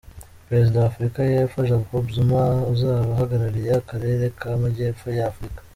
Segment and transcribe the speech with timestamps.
[0.47, 5.61] Perezida wa Afurika yepfo, Jacob Zuma, uzaba ahagarariye akarere k'amajyepfo ya Afurika;.